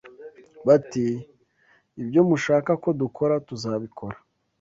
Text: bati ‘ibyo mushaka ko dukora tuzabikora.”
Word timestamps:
bati 0.67 1.05
‘ibyo 2.01 2.21
mushaka 2.29 2.71
ko 2.83 2.89
dukora 3.01 3.33
tuzabikora.” 3.47 4.17